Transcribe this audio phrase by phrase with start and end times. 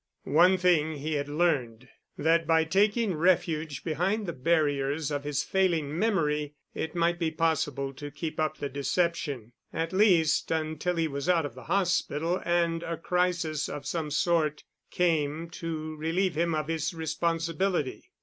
[0.23, 6.55] One thing he had learned—that by taking refuge behind the barriers of his failing memory,
[6.73, 11.45] it might be possible to keep up the deception, at least until he was out
[11.45, 16.95] of the hospital and a crisis of some sort came to relieve him of his
[16.95, 18.09] responsibility.